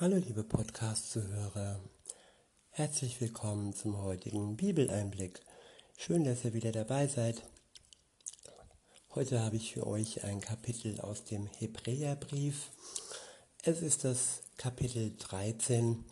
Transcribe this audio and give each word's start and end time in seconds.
Hallo 0.00 0.16
liebe 0.16 0.44
Podcast-Zuhörer, 0.44 1.78
herzlich 2.70 3.20
willkommen 3.20 3.74
zum 3.74 4.00
heutigen 4.00 4.56
Bibeleinblick. 4.56 5.42
Schön, 5.98 6.24
dass 6.24 6.42
ihr 6.42 6.54
wieder 6.54 6.72
dabei 6.72 7.06
seid. 7.06 7.42
Heute 9.14 9.40
habe 9.40 9.56
ich 9.56 9.74
für 9.74 9.86
euch 9.86 10.24
ein 10.24 10.40
Kapitel 10.40 10.98
aus 11.02 11.24
dem 11.24 11.44
Hebräerbrief. 11.58 12.70
Es 13.62 13.82
ist 13.82 14.04
das 14.04 14.40
Kapitel 14.56 15.12
13. 15.18 16.02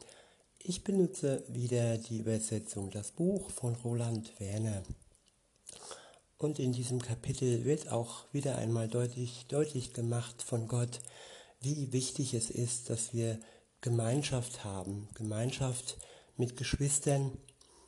Ich 0.59 0.85
benutze 0.85 1.43
wieder 1.49 1.97
die 1.97 2.19
Übersetzung 2.19 2.91
Das 2.91 3.13
Buch 3.13 3.49
von 3.49 3.75
Roland 3.77 4.39
Werner. 4.39 4.83
Und 6.37 6.59
in 6.59 6.75
diesem 6.75 7.01
Kapitel 7.01 7.65
wird 7.65 7.91
auch 7.91 8.27
wieder 8.35 8.59
einmal 8.59 8.89
deutlich, 8.89 9.47
deutlich 9.49 9.95
gemacht 9.95 10.43
von 10.43 10.69
Gott, 10.69 11.01
wie 11.63 11.91
wichtig 11.95 12.35
es 12.35 12.51
ist, 12.51 12.91
dass 12.91 13.15
wir 13.15 13.41
Gemeinschaft 13.81 14.65
haben, 14.65 15.09
Gemeinschaft 15.15 15.99
mit 16.37 16.57
Geschwistern, 16.57 17.37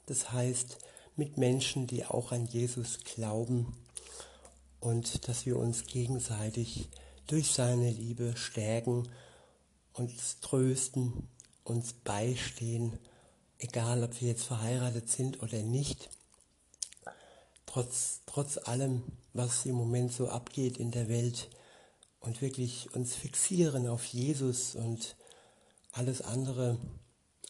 das 0.07 0.33
heißt 0.33 0.79
mit 1.16 1.37
Menschen, 1.37 1.87
die 1.87 2.05
auch 2.05 2.33
an 2.33 2.47
Jesus 2.47 3.01
glauben 3.05 3.77
und 4.80 5.29
dass 5.29 5.47
wir 5.47 5.57
uns 5.57 5.87
gegenseitig 5.87 6.89
durch 7.27 7.51
seine 7.53 7.91
Liebe 7.91 8.37
stärken, 8.37 9.09
uns 9.93 10.41
trösten, 10.41 11.29
uns 11.65 11.93
beistehen, 11.93 12.99
egal 13.59 14.02
ob 14.02 14.21
wir 14.21 14.29
jetzt 14.29 14.45
verheiratet 14.45 15.09
sind 15.09 15.43
oder 15.43 15.63
nicht. 15.63 16.09
Trotz, 17.66 18.23
trotz 18.27 18.59
allem, 18.59 19.02
was 19.33 19.66
im 19.66 19.77
Moment 19.77 20.13
so 20.13 20.29
abgeht 20.29 20.79
in 20.79 20.91
der 20.91 21.09
Welt 21.09 21.51
und 22.21 22.43
wirklich 22.43 22.93
uns 22.95 23.15
fixieren 23.15 23.87
auf 23.87 24.05
Jesus 24.07 24.75
und 24.75 25.15
alles 25.93 26.23
andere 26.23 26.79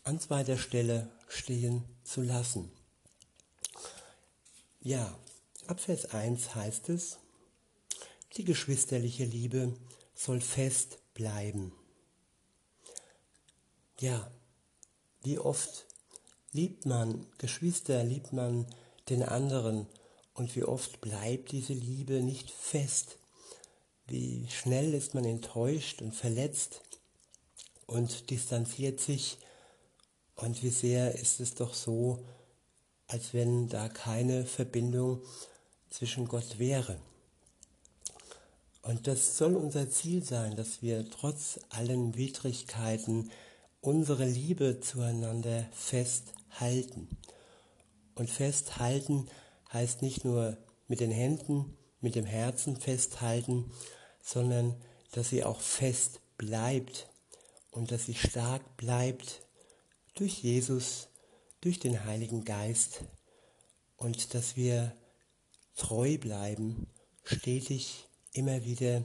an 0.05 0.19
zweiter 0.19 0.57
Stelle 0.57 1.11
stehen 1.29 1.85
zu 2.05 2.23
lassen. 2.23 2.71
Ja, 4.81 5.19
ab 5.67 5.81
Vers 5.81 6.07
1 6.07 6.55
heißt 6.55 6.89
es, 6.89 7.19
die 8.37 8.45
geschwisterliche 8.45 9.25
Liebe 9.25 9.77
soll 10.15 10.41
fest 10.41 10.99
bleiben. 11.15 11.73
Ja, 13.99 14.31
wie 15.23 15.39
oft 15.39 15.87
liebt 16.53 16.87
man 16.87 17.27
Geschwister, 17.39 18.03
liebt 18.05 18.33
man 18.33 18.67
den 19.11 19.23
anderen 19.23 19.87
und 20.33 20.57
wie 20.57 20.65
oft 20.65 21.01
bleibt 21.01 21.53
diese 21.53 21.75
Liebe 21.75 22.23
nicht 22.23 22.51
fest. 22.51 23.19
Wie 24.07 24.49
schnell 24.49 24.95
ist 24.95 25.15
man 25.15 25.25
enttäuscht 25.25 26.01
und 26.01 26.15
verletzt 26.15 26.81
und 27.91 28.31
distanziert 28.31 29.01
sich. 29.01 29.39
Und 30.37 30.63
wie 30.63 30.71
sehr 30.71 31.15
ist 31.17 31.41
es 31.41 31.55
doch 31.55 31.75
so, 31.75 32.25
als 33.09 33.35
wenn 33.35 33.69
da 33.69 33.89
keine 33.89 34.47
Verbindung 34.47 35.21
zwischen 35.91 36.29
Gott 36.29 36.59
wäre. 36.59 36.99
Und 38.83 39.07
das 39.09 39.37
soll 39.37 39.57
unser 39.57 39.91
Ziel 39.91 40.23
sein, 40.23 40.57
dass 40.57 40.83
wir 40.83 41.11
trotz 41.11 41.61
allen 41.69 42.17
Widrigkeiten 42.17 43.31
unsere 43.81 44.25
Liebe 44.25 44.81
zueinander 44.81 45.67
festhalten. 45.73 47.09
Und 48.15 48.31
festhalten 48.31 49.27
heißt 49.73 50.01
nicht 50.01 50.25
nur 50.25 50.57
mit 50.87 51.01
den 51.01 51.11
Händen, 51.11 51.77
mit 52.01 52.15
dem 52.15 52.25
Herzen 52.25 52.77
festhalten, 52.77 53.71
sondern 54.23 54.77
dass 55.13 55.31
sie 55.31 55.45
auch 55.45 55.61
fest 55.61 56.21
bleibt 56.39 57.10
und 57.71 57.91
dass 57.91 58.07
sie 58.07 58.15
stark 58.15 58.77
bleibt 58.77 59.43
durch 60.15 60.43
Jesus, 60.43 61.09
durch 61.61 61.79
den 61.79 62.05
Heiligen 62.05 62.45
Geist 62.45 63.05
und 63.97 64.35
dass 64.35 64.57
wir 64.57 64.95
treu 65.77 66.19
bleiben, 66.19 66.87
stetig 67.23 68.09
immer 68.33 68.65
wieder 68.65 69.05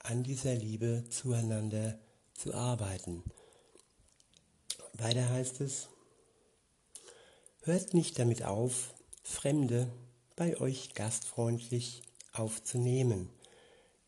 an 0.00 0.22
dieser 0.22 0.54
Liebe 0.54 1.04
zueinander 1.10 1.98
zu 2.34 2.54
arbeiten. 2.54 3.22
Weiter 4.94 5.28
heißt 5.28 5.60
es, 5.60 5.88
hört 7.62 7.94
nicht 7.94 8.18
damit 8.18 8.42
auf, 8.42 8.94
Fremde 9.22 9.90
bei 10.34 10.60
euch 10.60 10.94
gastfreundlich 10.94 12.02
aufzunehmen, 12.32 13.30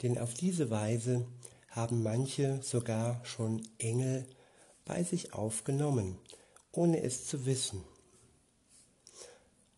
denn 0.03 0.19
auf 0.19 0.35
diese 0.35 0.71
Weise 0.71 1.27
haben 1.75 2.03
manche 2.03 2.63
sogar 2.63 3.25
schon 3.25 3.67
Engel 3.79 4.27
bei 4.85 5.03
sich 5.03 5.35
aufgenommen, 5.35 6.19
ohne 6.71 7.03
es 7.03 7.27
zu 7.27 7.47
wissen. 7.47 7.83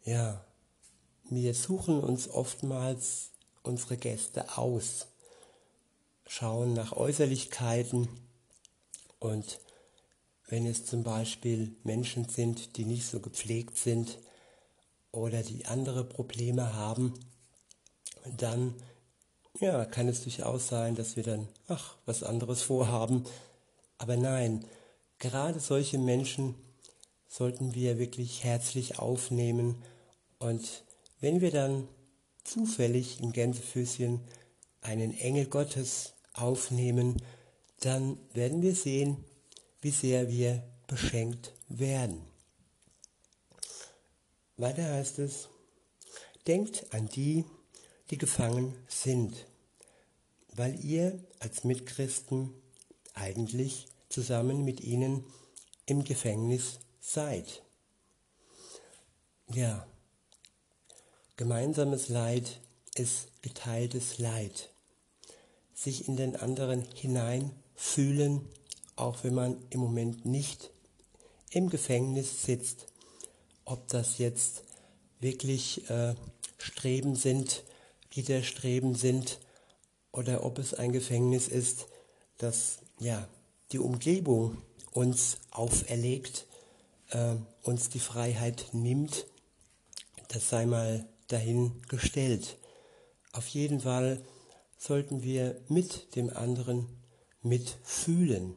Ja, 0.05 0.45
wir 1.31 1.55
suchen 1.55 2.01
uns 2.01 2.29
oftmals 2.29 3.31
unsere 3.62 3.97
Gäste 3.97 4.59
aus, 4.59 5.07
schauen 6.27 6.75
nach 6.75 6.93
Äußerlichkeiten 6.93 8.09
und 9.19 9.59
wenn 10.49 10.67
es 10.67 10.84
zum 10.84 11.03
Beispiel 11.03 11.75
Menschen 11.83 12.28
sind, 12.28 12.77
die 12.77 12.84
nicht 12.84 13.07
so 13.07 13.21
gepflegt 13.21 13.77
sind 13.77 14.19
oder 15.11 15.43
die 15.43 15.67
andere 15.67 16.05
Probleme 16.05 16.75
haben, 16.75 17.15
dann 18.37 18.75
ja, 19.61 19.84
kann 19.84 20.09
es 20.09 20.22
durchaus 20.22 20.69
sein, 20.69 20.94
dass 20.94 21.17
wir 21.17 21.22
dann, 21.22 21.49
ach, 21.69 21.94
was 22.05 22.22
anderes 22.22 22.62
vorhaben. 22.62 23.25
Aber 23.99 24.17
nein, 24.17 24.65
gerade 25.19 25.61
solche 25.61 25.99
Menschen 25.99 26.55
sollten 27.28 27.75
wir 27.75 27.99
wirklich 27.99 28.45
herzlich 28.45 28.99
aufnehmen. 28.99 29.83
Und 30.39 30.84
wenn 31.21 31.41
wir 31.41 31.50
dann 31.50 31.89
zufällig 32.45 33.21
im 33.21 33.33
Gänsefüßchen 33.33 34.21
einen 34.83 35.16
Engel 35.19 35.47
Gottes 35.47 36.12
aufnehmen, 36.34 37.22
dann 37.81 38.19
werden 38.33 38.62
wir 38.62 38.75
sehen, 38.75 39.25
wie 39.81 39.91
sehr 39.91 40.28
wir 40.31 40.62
beschenkt 40.87 41.53
werden. 41.69 42.22
Weiter 44.56 44.84
heißt 44.84 45.19
es, 45.19 45.49
denkt 46.47 46.87
an 46.95 47.09
die, 47.09 47.45
die 48.11 48.19
gefangen 48.19 48.75
sind, 48.89 49.47
weil 50.55 50.83
ihr 50.84 51.19
als 51.41 51.65
Mitchristen 51.65 52.53
eigentlich 53.15 53.89
zusammen 54.09 54.65
mit 54.65 54.81
ihnen 54.81 55.25
im 55.87 56.05
Gefängnis 56.05 56.78
seid. 57.00 57.62
Ja, 59.53 59.87
gemeinsames 61.37 62.09
Leid 62.09 62.61
ist 62.95 63.28
geteiltes 63.43 64.19
Leid. 64.19 64.71
Sich 65.75 66.09
in 66.09 66.16
den 66.16 66.37
anderen 66.37 66.83
hineinfühlen, 66.95 68.49
auch 68.97 69.22
wenn 69.25 69.34
man 69.34 69.56
im 69.71 69.81
Moment 69.81 70.25
nicht 70.25 70.71
im 71.50 71.69
Gefängnis 71.69 72.43
sitzt, 72.43 72.87
ob 73.65 73.87
das 73.89 74.19
jetzt 74.19 74.65
wirklich 75.21 75.89
äh, 75.91 76.15
Streben 76.59 77.15
sind, 77.15 77.62
Widerstreben 78.16 78.94
sind 78.94 79.38
oder 80.12 80.44
ob 80.44 80.59
es 80.59 80.75
ein 80.75 80.93
Gefängnis 80.93 81.49
ist, 81.49 81.87
das 82.38 82.78
ja 82.99 83.28
die 83.72 83.78
Umgebung 83.78 84.59
uns 84.93 85.38
auferlegt, 85.50 86.47
äh, 87.10 87.34
uns 87.62 87.91
die 87.91 88.00
Freiheit 88.00 88.69
nimmt, 88.72 89.27
das 90.28 90.49
sei 90.49 90.66
mal 90.66 91.06
dahingestellt. 91.28 92.56
Auf 93.32 93.49
jeden 93.49 93.81
Fall 93.81 94.25
sollten 94.78 95.22
wir 95.22 95.60
mit 95.69 96.16
dem 96.16 96.31
anderen 96.31 96.87
mitfühlen. 97.43 98.56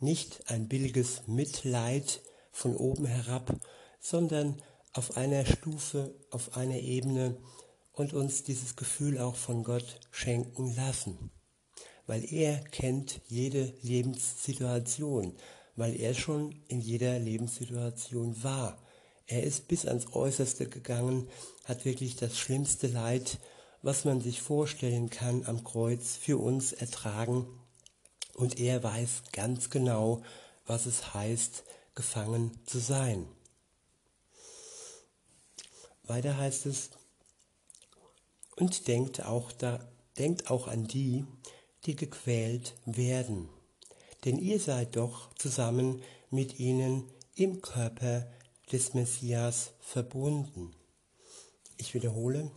Nicht 0.00 0.50
ein 0.50 0.68
billiges 0.68 1.22
Mitleid 1.26 2.20
von 2.50 2.76
oben 2.76 3.06
herab, 3.06 3.54
sondern 4.00 4.60
auf 4.92 5.16
einer 5.16 5.46
Stufe, 5.46 6.14
auf 6.30 6.56
einer 6.56 6.78
Ebene, 6.78 7.36
und 7.92 8.12
uns 8.14 8.42
dieses 8.42 8.76
Gefühl 8.76 9.18
auch 9.18 9.36
von 9.36 9.64
Gott 9.64 10.00
schenken 10.10 10.74
lassen. 10.74 11.30
Weil 12.06 12.24
er 12.32 12.58
kennt 12.58 13.20
jede 13.28 13.72
Lebenssituation, 13.82 15.36
weil 15.76 15.98
er 15.98 16.14
schon 16.14 16.54
in 16.68 16.80
jeder 16.80 17.18
Lebenssituation 17.18 18.42
war. 18.42 18.78
Er 19.26 19.42
ist 19.44 19.68
bis 19.68 19.86
ans 19.86 20.12
Äußerste 20.12 20.68
gegangen, 20.68 21.28
hat 21.64 21.84
wirklich 21.84 22.16
das 22.16 22.38
schlimmste 22.38 22.88
Leid, 22.88 23.38
was 23.82 24.04
man 24.04 24.20
sich 24.20 24.40
vorstellen 24.40 25.10
kann, 25.10 25.44
am 25.46 25.64
Kreuz 25.64 26.16
für 26.16 26.38
uns 26.38 26.72
ertragen. 26.72 27.46
Und 28.34 28.58
er 28.58 28.82
weiß 28.82 29.24
ganz 29.32 29.70
genau, 29.70 30.22
was 30.66 30.86
es 30.86 31.14
heißt, 31.14 31.64
gefangen 31.94 32.58
zu 32.66 32.78
sein. 32.78 33.26
Weiter 36.04 36.36
heißt 36.36 36.66
es, 36.66 36.90
und 38.62 38.86
denkt 38.86 39.24
auch, 39.24 39.50
da, 39.50 39.80
denkt 40.18 40.48
auch 40.48 40.68
an 40.68 40.86
die, 40.86 41.24
die 41.84 41.96
gequält 41.96 42.74
werden. 42.86 43.48
denn 44.24 44.38
ihr 44.38 44.60
seid 44.60 44.94
doch 44.94 45.34
zusammen 45.34 46.00
mit 46.30 46.60
ihnen 46.60 47.10
im 47.34 47.60
Körper 47.60 48.24
des 48.70 48.94
Messias 48.94 49.72
verbunden. 49.80 50.70
Ich 51.76 51.92
wiederhole, 51.92 52.52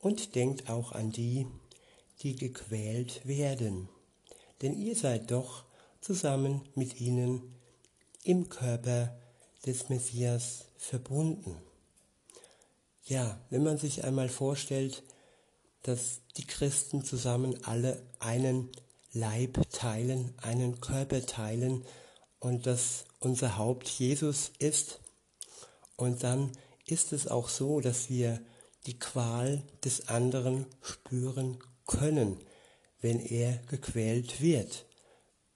und 0.00 0.34
denkt 0.34 0.68
auch 0.68 0.92
an 0.92 1.12
die, 1.12 1.46
die 2.20 2.36
gequält 2.36 3.26
werden, 3.26 3.88
denn 4.60 4.76
ihr 4.78 4.94
seid 4.94 5.30
doch 5.30 5.64
zusammen 6.02 6.60
mit 6.74 7.00
ihnen 7.00 7.54
im 8.22 8.50
Körper 8.50 9.16
des 9.64 9.88
Messias 9.88 10.66
verbunden. 10.76 11.56
Ja, 13.06 13.40
wenn 13.48 13.62
man 13.62 13.78
sich 13.78 14.04
einmal 14.04 14.28
vorstellt, 14.28 15.02
dass 15.82 16.20
die 16.36 16.46
Christen 16.46 17.04
zusammen 17.04 17.64
alle 17.64 18.02
einen 18.18 18.70
Leib 19.12 19.60
teilen, 19.70 20.34
einen 20.38 20.80
Körper 20.80 21.24
teilen 21.26 21.84
und 22.38 22.66
dass 22.66 23.04
unser 23.20 23.58
Haupt 23.58 23.88
Jesus 23.88 24.52
ist. 24.58 25.00
Und 25.96 26.22
dann 26.22 26.52
ist 26.86 27.12
es 27.12 27.28
auch 27.28 27.48
so, 27.48 27.80
dass 27.80 28.08
wir 28.08 28.40
die 28.86 28.98
Qual 28.98 29.62
des 29.84 30.08
anderen 30.08 30.66
spüren 30.80 31.58
können, 31.86 32.38
wenn 33.00 33.20
er 33.20 33.58
gequält 33.68 34.40
wird, 34.40 34.86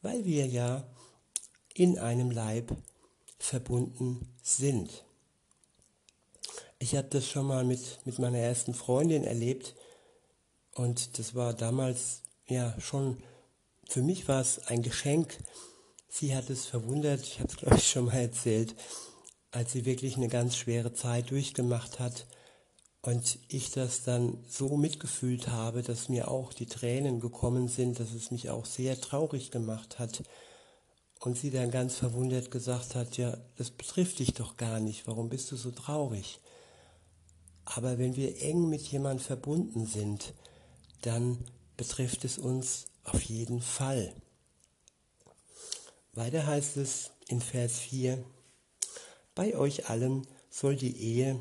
weil 0.03 0.25
wir 0.25 0.47
ja 0.47 0.87
in 1.75 1.99
einem 1.99 2.31
Leib 2.31 2.77
verbunden 3.39 4.35
sind. 4.43 5.05
Ich 6.79 6.95
habe 6.95 7.09
das 7.09 7.27
schon 7.29 7.47
mal 7.47 7.65
mit, 7.65 8.01
mit 8.05 8.19
meiner 8.19 8.39
ersten 8.39 8.75
Freundin 8.75 9.25
erlebt 9.25 9.75
und 10.77 11.19
das 11.19 11.35
war 11.35 11.55
damals 11.55 12.21
ja 12.47 12.79
schon, 12.79 13.17
für 13.89 14.03
mich 14.03 14.29
war 14.29 14.43
es 14.43 14.67
ein 14.67 14.83
Geschenk. 14.83 15.39
Sie 16.09 16.37
hat 16.37 16.51
es 16.51 16.67
verwundert, 16.67 17.23
ich 17.23 17.41
habe 17.41 17.49
es 17.49 17.57
glaube 17.57 17.77
ich 17.77 17.91
schon 17.91 18.05
mal 18.05 18.17
erzählt, 18.17 18.75
als 19.51 19.73
sie 19.73 19.87
wirklich 19.87 20.17
eine 20.17 20.29
ganz 20.29 20.55
schwere 20.57 20.93
Zeit 20.93 21.31
durchgemacht 21.31 21.99
hat 21.99 22.27
und 23.01 23.39
ich 23.49 23.71
das 23.71 24.03
dann 24.03 24.45
so 24.49 24.77
mitgefühlt 24.77 25.49
habe, 25.49 25.83
dass 25.83 26.11
mir 26.11 26.29
auch 26.29 26.53
die 26.53 26.67
Tränen 26.67 27.21
gekommen 27.21 27.69
sind, 27.69 27.99
dass 27.99 28.13
es 28.13 28.31
mich 28.31 28.51
auch 28.51 28.67
sehr 28.67 29.01
traurig 29.01 29.51
gemacht 29.51 29.99
hat. 29.99 30.25
Und 31.21 31.39
sie 31.39 31.51
dann 31.51 31.71
ganz 31.71 31.95
verwundert 31.95 32.51
gesagt 32.51 32.95
hat, 32.95 33.17
ja, 33.17 33.39
das 33.57 33.71
betrifft 33.71 34.19
dich 34.19 34.35
doch 34.35 34.59
gar 34.59 34.81
nicht, 34.81 35.07
warum 35.07 35.31
bist 35.31 35.51
du 35.51 35.57
so 35.57 35.71
traurig? 35.71 36.41
Aber 37.65 37.97
wenn 37.97 38.17
wir 38.17 38.43
eng 38.43 38.69
mit 38.69 38.83
jemand 38.83 39.23
verbunden 39.23 39.87
sind, 39.87 40.35
dann 41.07 41.39
betrifft 41.77 42.25
es 42.25 42.37
uns 42.37 42.87
auf 43.05 43.23
jeden 43.23 43.63
Fall. 43.63 44.13
Weiter 46.13 46.47
heißt 46.47 46.77
es 46.79 47.13
in 47.29 47.41
Vers 47.41 47.79
4, 47.79 48.25
bei 49.35 49.55
euch 49.57 49.89
allen 49.89 50.27
soll 50.51 50.75
die 50.75 50.97
Ehe 50.97 51.39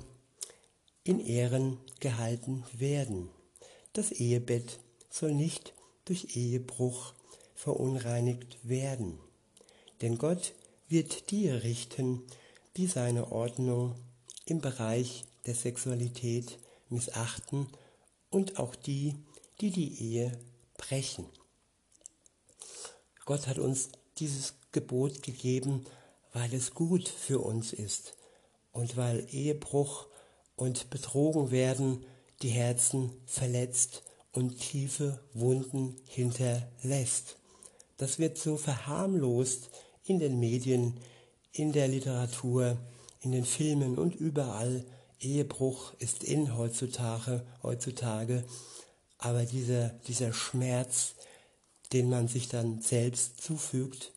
in 1.03 1.19
Ehren 1.19 1.79
gehalten 2.00 2.63
werden. 2.73 3.29
Das 3.94 4.12
Ehebett 4.12 4.79
soll 5.09 5.33
nicht 5.33 5.73
durch 6.03 6.35
Ehebruch 6.35 7.13
verunreinigt 7.56 8.57
werden. 8.63 9.18
Denn 10.01 10.18
Gott 10.18 10.53
wird 10.89 11.31
die 11.31 11.50
richten, 11.50 12.21
die 12.75 12.88
seine 12.88 13.31
Ordnung 13.31 13.95
im 14.45 14.59
Bereich 14.59 15.23
der 15.45 15.56
Sexualität 15.56 16.59
missachten 16.89 17.68
und 18.29 18.59
auch 18.59 18.75
die, 18.75 19.15
die 19.62 19.72
die 19.72 20.02
Ehe 20.02 20.38
brechen. 20.78 21.25
Gott 23.25 23.48
hat 23.48 23.57
uns 23.57 23.90
dieses 24.18 24.56
Gebot 24.72 25.24
gegeben, 25.24 25.86
weil 26.34 26.54
es 26.54 26.74
gut 26.74 27.07
für 27.07 27.40
uns 27.40 27.74
ist 27.74 28.16
und 28.72 28.98
weil 28.98 29.25
Ehebruch 29.31 30.07
und 30.56 30.90
betrogen 30.90 31.52
werden, 31.52 32.06
die 32.42 32.50
Herzen 32.50 33.12
verletzt 33.25 34.04
und 34.31 34.60
tiefe 34.60 35.19
Wunden 35.34 35.96
hinterlässt. 36.07 37.38
Das 37.98 38.19
wird 38.19 38.38
so 38.38 38.57
verharmlost 38.57 39.69
in 40.04 40.19
den 40.19 40.40
Medien, 40.40 41.00
in 41.54 41.72
der 41.72 41.88
Literatur, 41.88 42.78
in 43.22 43.31
den 43.31 43.46
Filmen 43.46 43.98
und 43.98 44.13
überall. 44.13 44.86
Ehebruch 45.22 45.94
ist 46.00 46.24
in 46.24 46.57
heutzutage, 46.57 47.46
heutzutage. 47.63 48.44
Aber 49.17 49.45
dieser, 49.45 49.89
dieser 50.07 50.33
Schmerz, 50.33 51.15
den 51.94 52.09
man 52.09 52.27
sich 52.27 52.47
dann 52.47 52.81
selbst 52.81 53.41
zufügt 53.41 54.12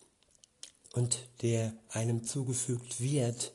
und 0.93 1.27
der 1.41 1.73
einem 1.89 2.23
zugefügt 2.23 2.99
wird, 2.99 3.53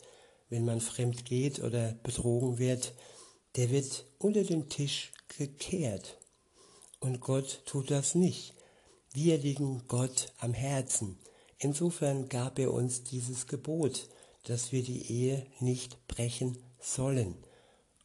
wenn 0.49 0.65
man 0.65 0.81
fremd 0.81 1.25
geht 1.25 1.61
oder 1.61 1.93
betrogen 2.03 2.59
wird, 2.59 2.95
der 3.57 3.71
wird 3.71 4.07
unter 4.19 4.43
den 4.43 4.69
Tisch 4.69 5.13
gekehrt. 5.37 6.19
Und 7.01 7.21
Gott 7.21 7.63
tut 7.67 7.91
das 7.91 8.15
nicht. 8.15 8.55
Wir 9.13 9.39
liegen 9.39 9.83
Gott 9.89 10.33
am 10.39 10.55
Herzen. 10.55 11.19
Insofern 11.59 12.29
gab 12.29 12.59
er 12.59 12.73
uns 12.73 13.05
dieses 13.05 13.47
Gebot, 13.47 14.09
dass 14.45 14.73
wir 14.73 14.83
die 14.83 15.11
Ehe 15.11 15.47
nicht 15.61 16.07
brechen 16.09 16.59
sollen. 16.81 17.37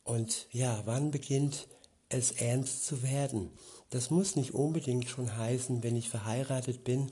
Und 0.04 0.48
ja, 0.52 0.82
wann 0.86 1.12
beginnt 1.12 1.68
es 2.10 2.32
ernst 2.32 2.86
zu 2.86 3.04
werden? 3.04 3.52
Das 3.90 4.10
muss 4.10 4.36
nicht 4.36 4.54
unbedingt 4.54 5.10
schon 5.10 5.36
heißen, 5.36 5.84
wenn 5.84 5.96
ich 5.96 6.10
verheiratet 6.10 6.84
bin 6.84 7.12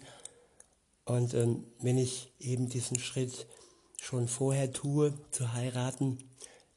und 1.06 1.34
ähm, 1.34 1.64
wenn 1.80 1.98
ich 1.98 2.34
eben 2.40 2.68
diesen 2.68 3.00
Schritt 3.00 3.48
schon 4.02 4.28
vorher 4.28 4.72
tue, 4.74 5.14
zu 5.32 5.54
heiraten, 5.54 6.18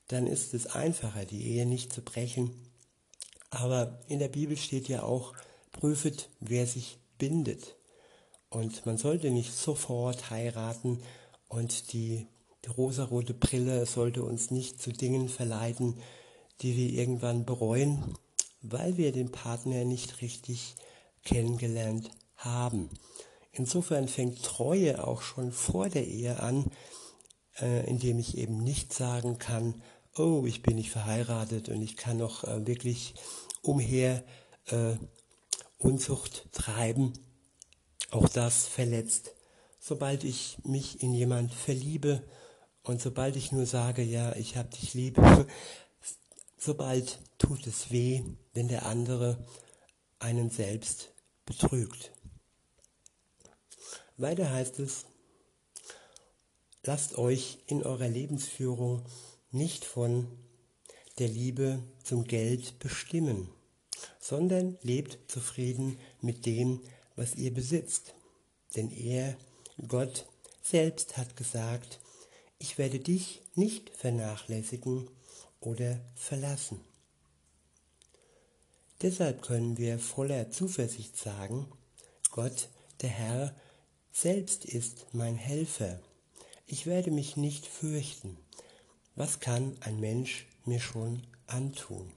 dann 0.08 0.26
ist 0.26 0.54
es 0.54 0.66
einfacher, 0.66 1.24
die 1.24 1.46
Ehe 1.46 1.66
nicht 1.66 1.92
zu 1.92 2.02
brechen. 2.02 2.50
Aber 3.50 4.00
in 4.06 4.20
der 4.20 4.28
Bibel 4.28 4.56
steht 4.56 4.88
ja 4.88 5.02
auch, 5.02 5.34
prüfet, 5.72 6.30
wer 6.40 6.66
sich 6.66 6.98
bindet. 7.18 7.76
Und 8.48 8.86
man 8.86 8.96
sollte 8.96 9.30
nicht 9.30 9.54
sofort 9.54 10.30
heiraten 10.30 11.02
und 11.48 11.92
die, 11.92 12.26
die 12.64 12.70
rosarote 12.70 13.34
Brille 13.34 13.86
sollte 13.86 14.22
uns 14.22 14.50
nicht 14.50 14.80
zu 14.80 14.92
Dingen 14.92 15.28
verleiten, 15.28 16.00
die 16.62 16.76
wir 16.76 16.90
irgendwann 16.90 17.44
bereuen, 17.44 18.16
weil 18.62 18.96
wir 18.96 19.12
den 19.12 19.32
Partner 19.32 19.84
nicht 19.84 20.20
richtig 20.20 20.74
kennengelernt 21.24 22.10
haben. 22.36 22.90
Insofern 23.52 24.08
fängt 24.08 24.42
Treue 24.44 25.06
auch 25.06 25.22
schon 25.22 25.52
vor 25.52 25.88
der 25.88 26.06
Ehe 26.06 26.40
an, 26.40 26.70
äh, 27.60 27.88
indem 27.88 28.18
ich 28.18 28.36
eben 28.38 28.58
nicht 28.62 28.92
sagen 28.92 29.38
kann, 29.38 29.82
oh, 30.16 30.44
ich 30.46 30.62
bin 30.62 30.76
nicht 30.76 30.90
verheiratet 30.90 31.68
und 31.68 31.82
ich 31.82 31.96
kann 31.96 32.16
noch 32.16 32.44
äh, 32.44 32.66
wirklich 32.66 33.14
umher 33.62 34.24
äh, 34.66 34.94
Unzucht 35.78 36.52
treiben. 36.52 37.12
Auch 38.10 38.28
das 38.28 38.66
verletzt. 38.66 39.34
Sobald 39.78 40.24
ich 40.24 40.58
mich 40.64 41.02
in 41.02 41.14
jemand 41.14 41.54
verliebe 41.54 42.22
und 42.82 43.00
sobald 43.00 43.36
ich 43.36 43.50
nur 43.50 43.66
sage, 43.66 44.02
ja, 44.02 44.34
ich 44.36 44.56
hab 44.56 44.70
dich 44.72 44.94
lieb, 44.94 45.18
sobald 46.60 47.18
tut 47.38 47.66
es 47.66 47.90
weh, 47.90 48.22
wenn 48.52 48.68
der 48.68 48.86
andere 48.86 49.44
einen 50.18 50.50
selbst 50.50 51.08
betrügt. 51.46 52.12
Weiter 54.16 54.52
heißt 54.52 54.78
es, 54.78 55.06
Lasst 56.82 57.18
euch 57.18 57.58
in 57.66 57.82
eurer 57.82 58.08
Lebensführung 58.08 59.04
nicht 59.50 59.84
von 59.84 60.26
der 61.18 61.28
Liebe 61.28 61.82
zum 62.02 62.24
Geld 62.24 62.78
bestimmen, 62.78 63.50
sondern 64.18 64.78
lebt 64.80 65.30
zufrieden 65.30 65.98
mit 66.22 66.46
dem, 66.46 66.80
was 67.16 67.34
ihr 67.34 67.52
besitzt. 67.52 68.14
Denn 68.76 68.90
er, 68.90 69.36
Gott 69.88 70.26
selbst 70.62 71.18
hat 71.18 71.36
gesagt, 71.36 72.00
ich 72.58 72.78
werde 72.78 72.98
dich 72.98 73.42
nicht 73.54 73.90
vernachlässigen 73.90 75.10
oder 75.60 76.00
verlassen. 76.14 76.80
Deshalb 79.02 79.42
können 79.42 79.78
wir 79.78 79.98
voller 79.98 80.50
Zuversicht 80.50 81.16
sagen, 81.16 81.66
Gott, 82.30 82.68
der 83.00 83.10
Herr, 83.10 83.54
selbst 84.12 84.64
ist 84.64 85.06
mein 85.12 85.36
Helfer 85.36 86.00
ich 86.72 86.86
werde 86.86 87.10
mich 87.10 87.36
nicht 87.36 87.66
fürchten. 87.66 88.36
Was 89.16 89.40
kann 89.40 89.76
ein 89.80 89.98
Mensch 89.98 90.46
mir 90.64 90.78
schon 90.78 91.20
antun? 91.48 92.12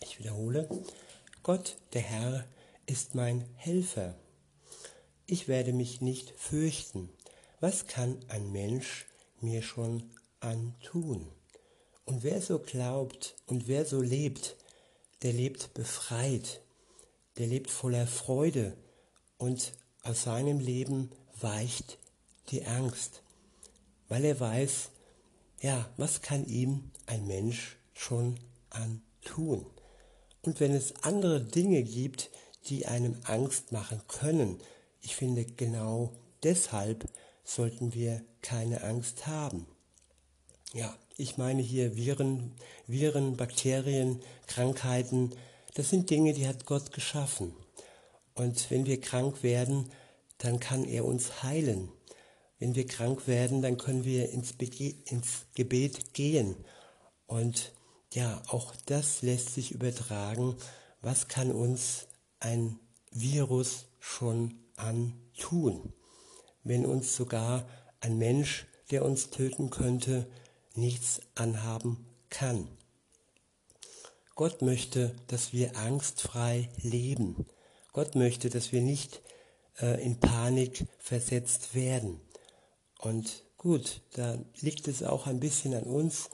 Ich 0.00 0.18
wiederhole, 0.18 0.68
Gott, 1.44 1.76
der 1.92 2.02
Herr, 2.02 2.44
ist 2.86 3.14
mein 3.14 3.44
Helfer. 3.54 4.16
Ich 5.26 5.46
werde 5.46 5.72
mich 5.72 6.00
nicht 6.00 6.30
fürchten. 6.30 7.10
Was 7.60 7.86
kann 7.86 8.18
ein 8.26 8.50
Mensch 8.50 9.06
mir 9.40 9.62
schon 9.62 10.10
antun? 10.40 11.30
Und 12.04 12.22
wer 12.22 12.40
so 12.42 12.58
glaubt 12.58 13.34
und 13.46 13.66
wer 13.66 13.86
so 13.86 14.00
lebt, 14.00 14.56
der 15.22 15.32
lebt 15.32 15.72
befreit, 15.74 16.60
der 17.38 17.46
lebt 17.46 17.70
voller 17.70 18.06
Freude 18.06 18.76
und 19.38 19.72
aus 20.02 20.24
seinem 20.24 20.60
Leben 20.60 21.10
weicht 21.40 21.98
die 22.50 22.64
Angst, 22.64 23.22
weil 24.08 24.24
er 24.24 24.38
weiß, 24.38 24.90
ja, 25.62 25.88
was 25.96 26.20
kann 26.20 26.46
ihm 26.46 26.90
ein 27.06 27.26
Mensch 27.26 27.78
schon 27.94 28.38
antun? 28.68 29.64
Und 30.42 30.60
wenn 30.60 30.74
es 30.74 30.94
andere 31.02 31.40
Dinge 31.40 31.82
gibt, 31.82 32.30
die 32.66 32.86
einem 32.86 33.16
Angst 33.24 33.72
machen 33.72 34.02
können, 34.08 34.60
ich 35.00 35.16
finde 35.16 35.46
genau 35.46 36.12
deshalb 36.42 37.08
sollten 37.44 37.94
wir 37.94 38.22
keine 38.42 38.82
Angst 38.82 39.26
haben. 39.26 39.66
Ja, 40.74 40.96
ich 41.16 41.36
meine 41.36 41.62
hier 41.62 41.96
Viren, 41.96 42.52
Viren, 42.86 43.36
Bakterien, 43.36 44.20
Krankheiten, 44.46 45.30
das 45.74 45.90
sind 45.90 46.10
Dinge, 46.10 46.32
die 46.32 46.46
hat 46.46 46.66
Gott 46.66 46.92
geschaffen. 46.92 47.54
Und 48.34 48.70
wenn 48.70 48.86
wir 48.86 49.00
krank 49.00 49.42
werden, 49.42 49.90
dann 50.38 50.60
kann 50.60 50.84
er 50.84 51.04
uns 51.04 51.42
heilen. 51.42 51.88
Wenn 52.58 52.74
wir 52.74 52.86
krank 52.86 53.26
werden, 53.26 53.62
dann 53.62 53.78
können 53.78 54.04
wir 54.04 54.30
ins, 54.30 54.52
Bege 54.52 54.94
ins 55.06 55.46
Gebet 55.54 56.14
gehen. 56.14 56.56
Und 57.26 57.72
ja, 58.12 58.42
auch 58.48 58.74
das 58.86 59.22
lässt 59.22 59.54
sich 59.54 59.72
übertragen. 59.72 60.56
Was 61.00 61.28
kann 61.28 61.50
uns 61.50 62.06
ein 62.40 62.78
Virus 63.10 63.86
schon 63.98 64.54
antun? 64.76 65.92
Wenn 66.62 66.86
uns 66.86 67.14
sogar 67.16 67.68
ein 68.00 68.18
Mensch, 68.18 68.66
der 68.90 69.04
uns 69.04 69.30
töten 69.30 69.70
könnte, 69.70 70.26
nichts 70.74 71.20
anhaben 71.34 72.06
kann. 72.30 72.68
Gott 74.34 74.62
möchte, 74.62 75.14
dass 75.28 75.52
wir 75.52 75.76
angstfrei 75.76 76.68
leben. 76.82 77.46
Gott 77.92 78.16
möchte, 78.16 78.50
dass 78.50 78.72
wir 78.72 78.80
nicht 78.80 79.22
äh, 79.80 80.02
in 80.04 80.18
Panik 80.18 80.86
versetzt 80.98 81.74
werden. 81.74 82.20
Und 82.98 83.44
gut, 83.56 84.00
da 84.14 84.38
liegt 84.60 84.88
es 84.88 85.02
auch 85.02 85.26
ein 85.26 85.38
bisschen 85.38 85.74
an 85.74 85.84
uns, 85.84 86.30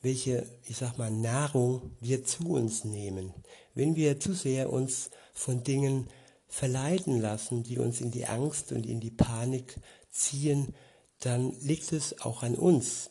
welche, 0.00 0.46
ich 0.66 0.76
sag 0.76 0.96
mal, 0.98 1.10
Nahrung 1.10 1.96
wir 2.00 2.24
zu 2.24 2.50
uns 2.50 2.84
nehmen. 2.84 3.34
Wenn 3.74 3.96
wir 3.96 4.20
zu 4.20 4.34
sehr 4.34 4.72
uns 4.72 5.10
von 5.32 5.64
Dingen 5.64 6.08
verleiten 6.46 7.20
lassen, 7.20 7.64
die 7.64 7.78
uns 7.78 8.00
in 8.00 8.12
die 8.12 8.26
Angst 8.26 8.70
und 8.70 8.86
in 8.86 9.00
die 9.00 9.10
Panik 9.10 9.80
ziehen, 10.10 10.74
dann 11.18 11.58
liegt 11.60 11.92
es 11.92 12.20
auch 12.20 12.42
an 12.42 12.54
uns, 12.54 13.10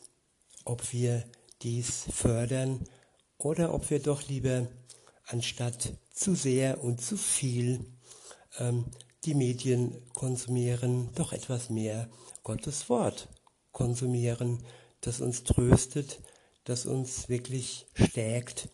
ob 0.64 0.92
wir 0.92 1.24
dies 1.62 2.04
fördern 2.10 2.86
oder 3.38 3.74
ob 3.74 3.90
wir 3.90 4.00
doch 4.00 4.26
lieber 4.28 4.66
anstatt 5.26 5.94
zu 6.12 6.34
sehr 6.34 6.82
und 6.82 7.00
zu 7.00 7.16
viel 7.16 7.84
ähm, 8.58 8.84
die 9.24 9.34
Medien 9.34 10.02
konsumieren, 10.12 11.10
doch 11.14 11.32
etwas 11.32 11.70
mehr 11.70 12.08
Gottes 12.42 12.88
Wort 12.88 13.28
konsumieren, 13.72 14.64
das 15.00 15.20
uns 15.20 15.44
tröstet, 15.44 16.20
das 16.64 16.86
uns 16.86 17.28
wirklich 17.28 17.86
stärkt 17.94 18.68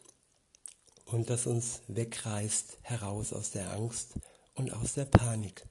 und 1.04 1.30
das 1.30 1.46
uns 1.46 1.82
wegreißt 1.88 2.78
heraus 2.82 3.32
aus 3.32 3.50
der 3.50 3.72
Angst 3.72 4.14
und 4.54 4.72
aus 4.72 4.94
der 4.94 5.06
Panik. 5.06 5.66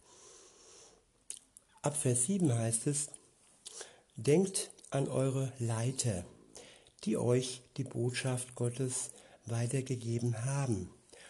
Ab 1.82 1.96
Vers 1.96 2.26
7 2.26 2.54
heißt 2.54 2.88
es, 2.88 3.10
denkt 4.16 4.72
an 4.90 5.08
eure 5.08 5.54
Leiter, 5.60 6.26
die 7.04 7.18
euch 7.18 7.62
die 7.78 7.84
Botschaft 7.84 8.56
Gottes 8.56 9.12
weitergegeben 9.46 10.46
haben. 10.46 10.90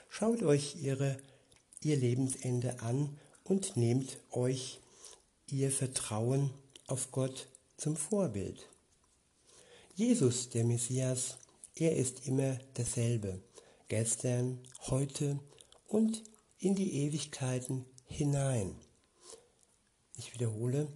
Schaut 0.09 0.43
euch 0.43 0.75
ihre, 0.81 1.17
ihr 1.81 1.97
Lebensende 1.97 2.81
an 2.81 3.17
und 3.43 3.77
nehmt 3.77 4.17
euch 4.31 4.79
ihr 5.47 5.71
Vertrauen 5.71 6.51
auf 6.87 7.11
Gott 7.11 7.47
zum 7.77 7.95
Vorbild. 7.95 8.67
Jesus, 9.95 10.49
der 10.49 10.63
Messias, 10.63 11.37
er 11.75 11.95
ist 11.95 12.25
immer 12.27 12.55
derselbe, 12.77 13.41
gestern, 13.87 14.59
heute 14.87 15.39
und 15.87 16.23
in 16.57 16.75
die 16.75 17.05
Ewigkeiten 17.05 17.85
hinein. 18.05 18.75
Ich 20.17 20.33
wiederhole, 20.33 20.87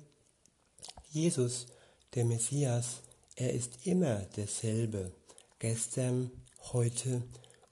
Jesus, 1.09 1.67
der 2.15 2.25
Messias, 2.25 3.01
er 3.35 3.53
ist 3.53 3.85
immer 3.85 4.19
derselbe, 4.35 5.11
gestern, 5.59 6.31
heute 6.71 7.23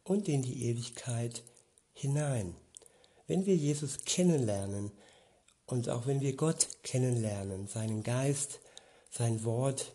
und 0.04 0.28
in 0.28 0.42
die 0.42 0.66
Ewigkeit 0.66 1.44
hinein. 1.94 2.56
Wenn 3.28 3.46
wir 3.46 3.56
Jesus 3.56 4.00
kennenlernen 4.06 4.92
und 5.66 5.90
auch 5.90 6.08
wenn 6.08 6.22
wir 6.22 6.36
Gott 6.36 6.68
kennenlernen, 6.84 7.68
seinen 7.68 8.04
Geist, 8.04 8.60
sein 9.12 9.44
Wort, 9.44 9.94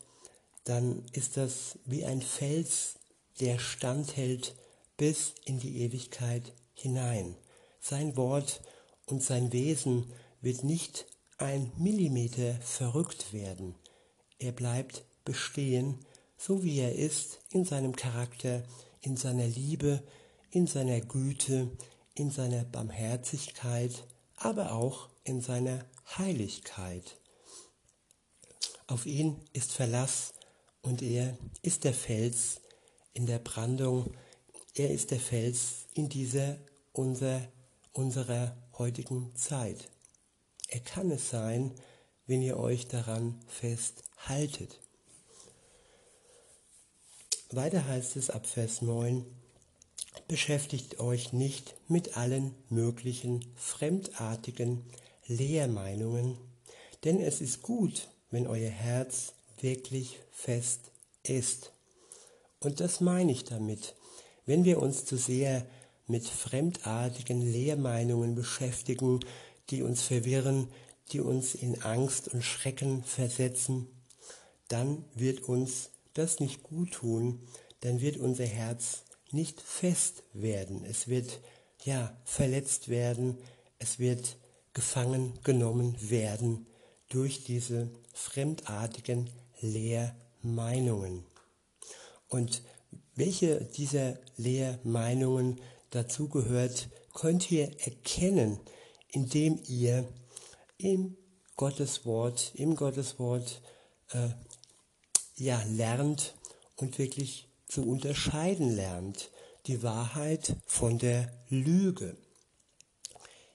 dann 0.63 1.03
ist 1.11 1.37
das 1.37 1.79
wie 1.85 2.05
ein 2.05 2.21
Fels, 2.21 2.95
der 3.39 3.59
standhält 3.59 4.55
bis 4.95 5.33
in 5.45 5.59
die 5.59 5.81
Ewigkeit 5.81 6.53
hinein. 6.73 7.35
Sein 7.79 8.15
Wort 8.17 8.61
und 9.05 9.21
sein 9.21 9.53
Wesen 9.53 10.11
wird 10.41 10.63
nicht 10.63 11.05
ein 11.37 11.71
Millimeter 11.77 12.55
verrückt 12.61 13.33
werden. 13.33 13.75
Er 14.39 14.51
bleibt 14.51 15.03
bestehen, 15.25 16.05
so 16.37 16.63
wie 16.63 16.79
er 16.79 16.95
ist, 16.95 17.39
in 17.49 17.65
seinem 17.65 17.95
Charakter, 17.95 18.63
in 19.01 19.17
seiner 19.17 19.47
Liebe, 19.47 20.03
in 20.51 20.67
seiner 20.67 21.01
Güte, 21.01 21.71
in 22.13 22.31
seiner 22.31 22.63
Barmherzigkeit, 22.63 24.03
aber 24.35 24.71
auch 24.73 25.09
in 25.23 25.41
seiner 25.41 25.85
Heiligkeit. 26.17 27.17
Auf 28.87 29.05
ihn 29.05 29.41
ist 29.53 29.73
Verlass 29.73 30.33
und 30.81 31.01
er 31.01 31.37
ist 31.61 31.83
der 31.83 31.93
Fels 31.93 32.61
in 33.13 33.25
der 33.25 33.39
Brandung, 33.39 34.15
er 34.75 34.91
ist 34.91 35.11
der 35.11 35.19
Fels 35.19 35.87
in 35.95 36.07
dieser 36.07 36.57
unser, 36.93 37.41
unserer 37.93 38.55
heutigen 38.77 39.35
Zeit. 39.35 39.89
Er 40.67 40.79
kann 40.79 41.11
es 41.11 41.29
sein, 41.29 41.73
wenn 42.25 42.41
ihr 42.41 42.57
euch 42.57 42.87
daran 42.87 43.39
festhaltet. 44.17 44.79
Weiter 47.51 47.87
heißt 47.87 48.17
es 48.17 48.29
ab 48.29 48.45
Vers 48.45 48.81
9, 48.81 49.25
beschäftigt 50.27 50.99
euch 50.99 51.31
nicht 51.31 51.75
mit 51.87 52.17
allen 52.17 52.53
möglichen 52.69 53.45
fremdartigen 53.55 54.83
Lehrmeinungen, 55.27 56.37
denn 57.05 57.21
es 57.21 57.39
ist 57.39 57.61
gut, 57.61 58.09
wenn 58.31 58.47
euer 58.47 58.69
Herz 58.69 59.33
wirklich 59.61 60.19
fest 60.31 60.91
ist. 61.23 61.71
Und 62.59 62.81
das 62.81 62.99
meine 62.99 63.31
ich 63.31 63.45
damit. 63.45 63.95
Wenn 64.45 64.65
wir 64.65 64.81
uns 64.81 65.05
zu 65.05 65.17
sehr 65.17 65.65
mit 66.05 66.27
fremdartigen 66.27 67.41
Lehrmeinungen 67.41 68.35
beschäftigen, 68.35 69.21
die 69.69 69.83
uns 69.83 70.01
verwirren, 70.01 70.67
die 71.11 71.21
uns 71.21 71.55
in 71.55 71.81
Angst 71.83 72.27
und 72.33 72.43
Schrecken 72.43 73.03
versetzen, 73.03 73.87
dann 74.67 75.05
wird 75.15 75.41
uns 75.41 75.91
das 76.13 76.39
nicht 76.39 76.63
gut 76.63 76.93
tun, 76.93 77.41
dann 77.81 78.01
wird 78.01 78.17
unser 78.17 78.45
Herz 78.45 79.03
nicht 79.31 79.61
fest 79.61 80.23
werden. 80.33 80.83
Es 80.85 81.07
wird 81.07 81.39
ja 81.83 82.15
verletzt 82.23 82.89
werden, 82.89 83.37
es 83.79 83.99
wird 83.99 84.37
gefangen 84.73 85.39
genommen 85.43 85.95
werden 86.09 86.67
durch 87.09 87.43
diese 87.43 87.89
fremdartigen 88.13 89.29
Lehrmeinungen. 89.61 91.25
Und 92.27 92.61
welche 93.15 93.63
dieser 93.63 94.19
Lehrmeinungen 94.35 95.61
dazu 95.89 96.29
gehört, 96.29 96.89
könnt 97.13 97.49
ihr 97.51 97.71
erkennen, 97.79 98.59
indem 99.09 99.59
ihr 99.67 100.07
im 100.77 101.17
Gotteswort, 101.55 102.51
im 102.53 102.75
Gotteswort 102.75 103.61
äh, 104.11 104.29
ja 105.37 105.63
lernt 105.69 106.33
und 106.75 106.97
wirklich 106.97 107.47
zu 107.67 107.83
unterscheiden 107.83 108.75
lernt, 108.75 109.29
die 109.67 109.83
Wahrheit 109.83 110.55
von 110.65 110.97
der 110.97 111.31
Lüge. 111.49 112.15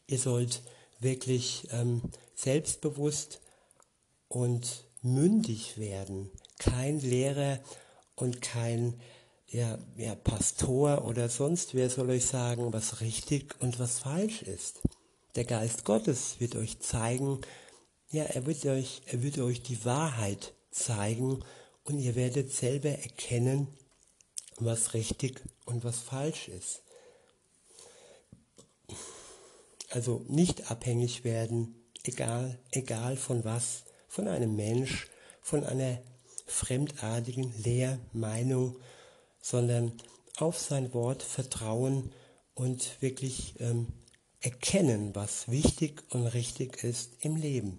Ihr 0.06 0.18
sollt 0.18 0.62
wirklich 1.00 1.68
ähm, 1.70 2.02
selbstbewusst 2.34 3.40
und 4.28 4.84
mündig 5.02 5.78
werden, 5.78 6.30
kein 6.58 7.00
Lehrer 7.00 7.60
und 8.14 8.40
kein 8.42 9.00
ja, 9.48 9.78
ja, 9.96 10.14
Pastor 10.14 11.04
oder 11.04 11.28
sonst 11.28 11.74
wer 11.74 11.90
soll 11.90 12.10
euch 12.10 12.24
sagen, 12.24 12.72
was 12.72 13.00
richtig 13.00 13.60
und 13.60 13.78
was 13.78 13.98
falsch 13.98 14.42
ist. 14.42 14.80
Der 15.34 15.44
Geist 15.44 15.84
Gottes 15.84 16.36
wird 16.38 16.56
euch 16.56 16.80
zeigen, 16.80 17.40
ja, 18.10 18.24
er 18.24 18.46
wird 18.46 18.64
euch, 18.66 19.02
er 19.06 19.22
wird 19.22 19.38
euch 19.38 19.62
die 19.62 19.84
Wahrheit 19.84 20.54
zeigen 20.70 21.42
und 21.84 21.98
ihr 21.98 22.14
werdet 22.14 22.52
selber 22.52 22.90
erkennen, 22.90 23.68
was 24.56 24.94
richtig 24.94 25.40
und 25.64 25.84
was 25.84 25.98
falsch 25.98 26.48
ist. 26.48 26.82
Also 29.90 30.24
nicht 30.28 30.70
abhängig 30.70 31.24
werden 31.24 31.74
egal, 32.04 32.58
egal 32.70 33.16
von 33.16 33.44
was, 33.44 33.84
von 34.08 34.28
einem 34.28 34.56
Mensch, 34.56 35.08
von 35.40 35.64
einer 35.64 36.02
fremdartigen 36.46 37.52
Lehrmeinung, 37.62 38.76
sondern 39.40 39.92
auf 40.36 40.58
sein 40.58 40.92
Wort 40.94 41.22
vertrauen 41.22 42.12
und 42.54 43.00
wirklich 43.00 43.54
ähm, 43.60 43.88
erkennen, 44.40 45.14
was 45.14 45.48
wichtig 45.48 46.02
und 46.10 46.26
richtig 46.26 46.84
ist 46.84 47.24
im 47.24 47.36
Leben. 47.36 47.78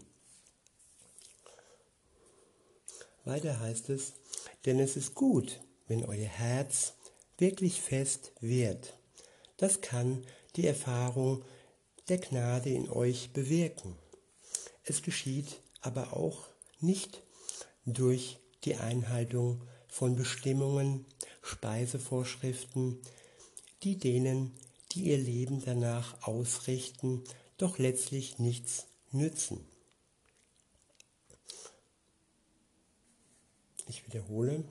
Weiter 3.25 3.60
heißt 3.60 3.89
es, 3.89 4.13
denn 4.65 4.80
es 4.80 4.98
ist 4.98 5.15
gut, 5.15 5.62
wenn 5.88 6.06
euer 6.06 6.27
Herz 6.27 6.94
wirklich 7.38 7.82
fest 7.82 8.32
wird. 8.39 8.98
Das 9.58 9.82
kann 9.82 10.25
die 10.56 10.68
Erfahrung 10.68 11.44
der 12.10 12.18
Gnade 12.18 12.70
in 12.70 12.89
euch 12.89 13.32
bewirken. 13.32 13.96
Es 14.84 15.01
geschieht 15.01 15.62
aber 15.82 16.13
auch 16.13 16.48
nicht 16.80 17.24
durch 17.86 18.39
die 18.65 18.75
Einhaltung 18.75 19.62
von 19.88 20.15
Bestimmungen, 20.15 21.06
Speisevorschriften, 21.42 23.00
die 23.84 23.98
denen, 23.98 24.51
die 24.92 25.03
ihr 25.06 25.18
Leben 25.18 25.62
danach 25.63 26.27
ausrichten, 26.27 27.24
doch 27.58 27.77
letztlich 27.77 28.39
nichts 28.39 28.88
nützen. 29.12 29.65
Ich 33.88 34.06
wiederhole, 34.08 34.63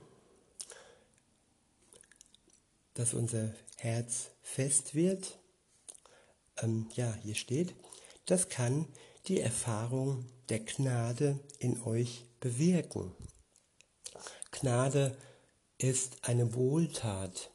dass 2.95 3.15
unser 3.15 3.55
Herz 3.77 4.31
fest 4.43 4.95
wird. 4.95 5.39
Ähm, 6.59 6.89
ja, 6.95 7.15
hier 7.23 7.35
steht, 7.35 7.75
das 8.27 8.49
kann 8.49 8.87
die 9.27 9.41
Erfahrung 9.41 10.27
der 10.49 10.61
Gnade 10.61 11.39
in 11.59 11.83
euch 11.83 12.27
bewirken. 12.41 13.13
Gnade 14.51 15.17
ist 15.79 16.19
eine 16.23 16.55
Wohltat, 16.55 17.51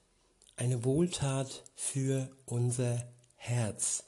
eine 0.55 0.83
Wohltat 0.83 1.63
für 1.75 2.29
unser 2.45 3.07
Herz. 3.35 4.03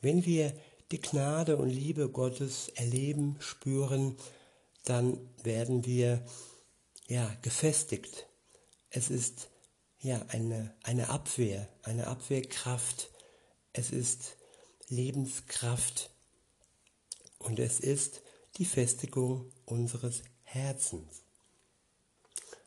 Wenn 0.00 0.24
wir 0.24 0.52
die 0.90 1.00
Gnade 1.00 1.56
und 1.56 1.68
Liebe 1.68 2.08
Gottes 2.08 2.68
erleben, 2.70 3.36
spüren, 3.38 4.16
dann 4.84 5.18
werden 5.42 5.84
wir 5.84 6.24
ja 7.10 7.36
gefestigt. 7.42 8.26
Es 8.88 9.10
ist 9.10 9.48
ja 9.98 10.24
eine, 10.28 10.74
eine 10.84 11.10
Abwehr, 11.10 11.68
eine 11.82 12.06
Abwehrkraft. 12.06 13.10
Es 13.72 13.90
ist 13.90 14.36
Lebenskraft 14.88 16.10
und 17.38 17.58
es 17.58 17.80
ist 17.80 18.22
die 18.56 18.64
Festigung 18.64 19.52
unseres 19.64 20.22
Herzens. 20.42 21.22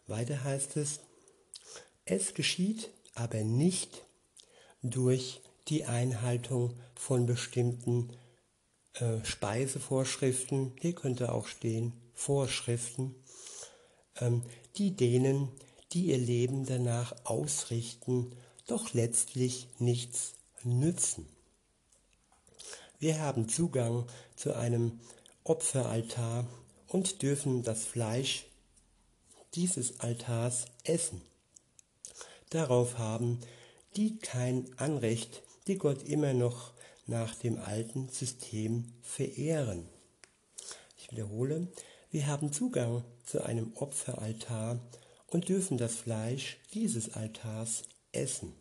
Weiter 0.07 0.43
heißt 0.43 0.77
es, 0.77 0.99
es 2.05 2.33
geschieht 2.33 2.89
aber 3.15 3.43
nicht 3.43 4.05
durch 4.81 5.41
die 5.69 5.85
Einhaltung 5.85 6.77
von 6.95 7.25
bestimmten 7.25 8.11
äh, 8.95 9.23
Speisevorschriften, 9.23 10.73
hier 10.81 10.93
könnte 10.93 11.31
auch 11.31 11.47
stehen 11.47 11.93
Vorschriften, 12.13 13.15
die 14.77 14.91
denen, 14.91 15.49
die 15.91 16.07
ihr 16.07 16.17
Leben 16.17 16.65
danach 16.65 17.13
ausrichten, 17.25 18.31
doch 18.67 18.93
letztlich 18.93 19.67
nichts 19.79 20.33
nützen. 20.63 21.27
Wir 22.99 23.19
haben 23.19 23.49
Zugang 23.49 24.07
zu 24.35 24.55
einem 24.55 24.99
Opferaltar 25.43 26.47
und 26.87 27.21
dürfen 27.21 27.63
das 27.63 27.83
Fleisch 27.83 28.45
dieses 29.55 29.99
Altars 29.99 30.65
essen. 30.83 31.21
Darauf 32.49 32.97
haben 32.97 33.39
die 33.95 34.17
kein 34.19 34.71
Anrecht, 34.77 35.43
die 35.67 35.77
Gott 35.77 36.03
immer 36.03 36.33
noch 36.33 36.71
nach 37.05 37.35
dem 37.35 37.59
alten 37.59 38.09
System 38.09 38.93
verehren. 39.01 39.87
Ich 40.97 41.11
wiederhole, 41.11 41.67
wir 42.13 42.27
haben 42.27 42.53
Zugang 42.53 43.03
zu 43.25 43.43
einem 43.43 43.73
Opferaltar 43.73 44.79
und 45.25 45.49
dürfen 45.49 45.79
das 45.79 45.95
Fleisch 45.95 46.59
dieses 46.71 47.15
Altars 47.15 47.85
essen. 48.11 48.53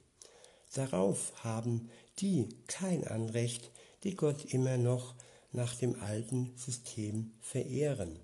Darauf 0.73 1.35
haben 1.45 1.91
die 2.19 2.49
kein 2.67 3.07
Anrecht, 3.07 3.71
die 4.05 4.17
Gott 4.17 4.47
immer 4.47 4.79
noch 4.79 5.15
nach 5.53 5.75
dem 5.75 6.01
alten 6.01 6.57
System 6.57 7.35
verehren. 7.43 8.19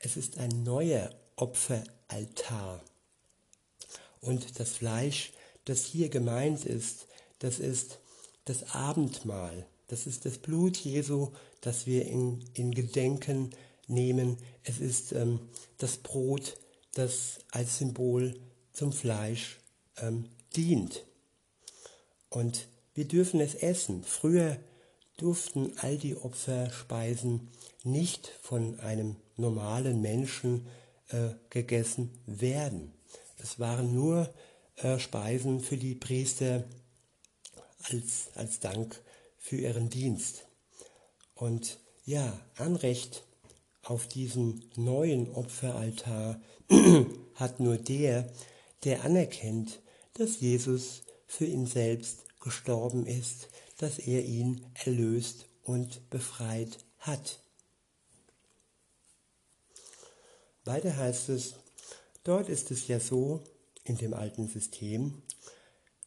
Es 0.00 0.16
ist 0.16 0.38
ein 0.38 0.62
neuer 0.62 1.10
Opferaltar. 1.34 2.84
Und 4.20 4.60
das 4.60 4.74
Fleisch, 4.74 5.32
das 5.64 5.84
hier 5.84 6.08
gemeint 6.08 6.64
ist, 6.64 7.08
das 7.40 7.58
ist 7.58 7.98
das 8.44 8.76
Abendmahl. 8.76 9.66
Das 9.88 10.06
ist 10.06 10.24
das 10.24 10.38
Blut 10.38 10.76
Jesu, 10.76 11.32
das 11.62 11.86
wir 11.86 12.06
in, 12.06 12.44
in 12.54 12.70
Gedenken 12.70 13.50
nehmen. 13.86 14.38
Es 14.62 14.78
ist 14.78 15.12
ähm, 15.12 15.40
das 15.78 15.98
Brot, 15.98 16.56
das 16.94 17.40
als 17.50 17.78
Symbol 17.78 18.38
zum 18.72 18.92
Fleisch 18.92 19.58
ähm, 19.98 20.28
dient. 20.54 21.04
Und 22.28 22.68
wir 22.94 23.06
dürfen 23.06 23.40
es 23.40 23.54
essen. 23.54 24.04
Früher 24.04 24.58
durften 25.16 25.72
all 25.78 25.96
die 25.96 26.16
Opferspeisen 26.16 27.48
nicht 27.84 28.32
von 28.42 28.78
einem 28.80 29.16
normalen 29.36 30.00
Menschen 30.00 30.66
äh, 31.08 31.30
gegessen 31.50 32.10
werden. 32.26 32.92
Es 33.38 33.58
waren 33.58 33.94
nur 33.94 34.32
äh, 34.76 34.98
Speisen 34.98 35.60
für 35.60 35.76
die 35.76 35.94
Priester 35.94 36.64
als, 37.84 38.30
als 38.34 38.60
Dank 38.60 39.00
für 39.38 39.56
ihren 39.56 39.88
Dienst. 39.88 40.46
Und 41.34 41.78
ja, 42.04 42.40
Anrecht 42.56 43.24
auf 43.86 44.08
diesen 44.08 44.64
neuen 44.74 45.32
Opferaltar 45.32 46.40
hat 47.34 47.60
nur 47.60 47.76
der, 47.76 48.28
der 48.84 49.04
anerkennt, 49.04 49.80
dass 50.14 50.40
Jesus 50.40 51.02
für 51.26 51.44
ihn 51.44 51.66
selbst 51.66 52.24
gestorben 52.40 53.06
ist, 53.06 53.48
dass 53.78 53.98
er 53.98 54.24
ihn 54.24 54.66
erlöst 54.74 55.46
und 55.62 56.08
befreit 56.10 56.78
hat. 56.98 57.40
Weiter 60.64 60.96
heißt 60.96 61.28
es, 61.28 61.54
dort 62.24 62.48
ist 62.48 62.72
es 62.72 62.88
ja 62.88 62.98
so 62.98 63.44
in 63.84 63.96
dem 63.96 64.14
alten 64.14 64.48
System, 64.48 65.22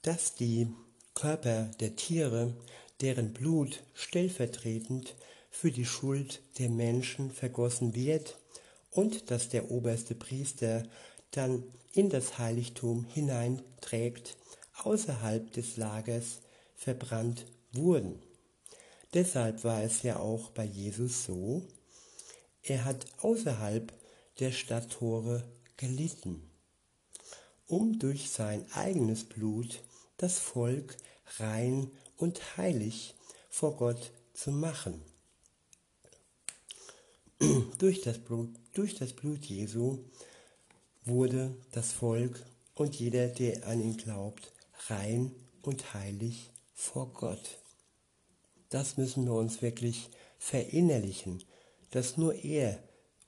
dass 0.02 0.36
die 0.36 0.74
Körper 1.14 1.72
der 1.80 1.96
Tiere, 1.96 2.54
deren 3.00 3.32
Blut 3.32 3.84
stellvertretend 3.94 5.16
für 5.50 5.72
die 5.72 5.86
Schuld 5.86 6.42
der 6.58 6.70
Menschen 6.70 7.32
vergossen 7.32 7.96
wird 7.96 8.38
und 8.92 9.32
dass 9.32 9.50
der 9.50 9.72
oberste 9.72 10.16
Priester 10.16 10.84
dann 11.32 11.64
in 11.94 12.10
das 12.10 12.38
Heiligtum 12.38 13.06
hineinträgt, 13.06 14.38
außerhalb 14.84 15.52
des 15.52 15.78
Lagers 15.78 16.40
verbrannt 16.76 17.46
wurden. 17.74 18.22
Deshalb 19.14 19.64
war 19.64 19.84
es 19.84 20.04
ja 20.04 20.20
auch 20.20 20.52
bei 20.52 20.64
Jesus 20.64 21.26
so, 21.26 21.64
er 22.62 22.86
hat 22.86 23.08
außerhalb 23.22 23.92
der 24.40 24.52
Stadttore 24.52 25.44
gelitten, 25.78 26.50
um 27.68 28.00
durch 28.00 28.30
sein 28.30 28.66
eigenes 28.74 29.24
Blut 29.24 29.82
das 30.18 30.40
Volk 30.40 30.96
rein 31.38 31.92
und 32.18 32.58
heilig 32.58 33.16
vor 33.50 33.76
Gott 33.78 34.12
zu 34.34 34.52
machen. 34.52 35.09
Durch, 37.78 38.02
das 38.02 38.20
Blut, 38.20 38.50
durch 38.74 38.96
das 38.96 39.14
Blut 39.14 39.46
Jesu 39.46 40.00
wurde 41.06 41.56
das 41.72 41.94
Volk 41.94 42.46
und 42.76 43.00
jeder, 43.00 43.28
der 43.28 43.68
an 43.68 43.82
ihn 43.82 43.98
glaubt, 43.98 44.52
rein 44.88 45.32
und 45.62 45.94
heilig 45.94 46.52
vor 46.74 47.12
Gott. 47.14 47.60
Das 48.70 48.98
müssen 48.98 49.26
wir 49.26 49.34
uns 49.34 49.62
wirklich 49.62 50.10
verinnerlichen, 50.38 51.44
dass 51.92 52.18
nur 52.18 52.36
er 52.36 52.82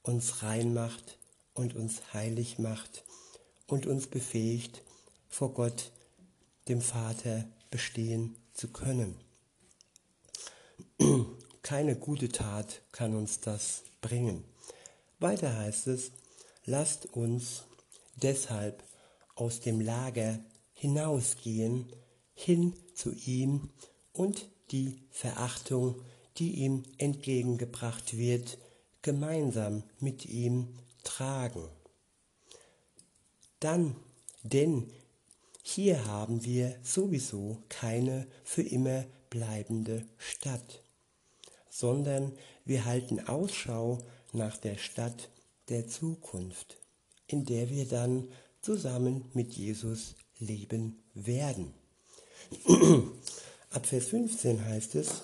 uns 0.04 0.44
rein 0.44 0.74
macht 0.74 1.18
und 1.54 1.76
uns 1.76 2.14
heilig 2.14 2.60
macht 2.60 3.04
und 3.68 3.86
uns 3.86 4.08
befähigt, 4.08 4.84
vor 5.28 5.54
Gott, 5.54 5.92
dem 6.68 6.82
Vater, 6.82 7.46
bestehen 7.70 8.36
zu 8.54 8.68
können. 8.68 9.18
Keine 11.62 11.96
gute 11.96 12.30
Tat 12.30 12.82
kann 12.92 13.16
uns 13.16 13.40
das 13.40 13.84
bringen. 14.02 14.44
Weiter 15.20 15.56
heißt 15.58 15.88
es, 15.88 16.12
lasst 16.66 17.06
uns 17.08 17.64
deshalb 18.16 18.84
aus 19.36 19.60
dem 19.60 19.80
Lager 19.80 20.40
hinausgehen, 20.74 21.86
hin 22.34 22.74
zu 22.96 23.12
ihm 23.14 23.70
und 24.14 24.50
die 24.72 25.04
Verachtung, 25.10 26.02
die 26.38 26.56
ihm 26.56 26.84
entgegengebracht 26.98 28.18
wird, 28.18 28.58
gemeinsam 29.02 29.84
mit 30.00 30.26
ihm 30.26 30.76
tragen. 31.04 31.68
Dann, 33.60 33.96
denn 34.44 34.92
hier 35.62 36.06
haben 36.06 36.44
wir 36.44 36.78
sowieso 36.84 37.62
keine 37.70 38.28
für 38.44 38.64
immer 38.64 39.06
bleibende 39.30 40.06
Stadt, 40.18 40.82
sondern 41.70 42.34
wir 42.66 42.86
halten 42.86 43.20
Ausschau 43.28 44.00
nach 44.34 44.58
der 44.58 44.78
Stadt 44.78 45.30
der 45.70 45.88
Zukunft, 45.88 46.78
in 47.28 47.46
der 47.46 47.70
wir 47.70 47.88
dann 47.88 48.28
zusammen 48.62 49.30
mit 49.34 49.54
Jesus 49.54 50.16
leben 50.40 51.02
werden. 51.14 51.74
Ab 53.70 53.86
Vers 53.86 54.08
15 54.08 54.66
heißt 54.66 54.96
es, 54.96 55.24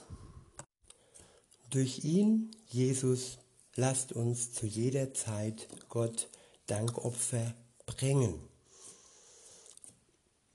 durch 1.69 2.05
ihn, 2.05 2.51
Jesus, 2.69 3.39
lasst 3.75 4.13
uns 4.13 4.53
zu 4.53 4.65
jeder 4.65 5.13
Zeit 5.13 5.67
Gott 5.89 6.29
Dankopfer 6.67 7.53
bringen. 7.85 8.39